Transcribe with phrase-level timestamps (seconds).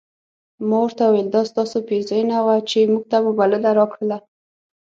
[0.67, 4.17] ما ورته وویل دا ستاسو پیرزوینه وه چې موږ ته مو بلنه راکړله.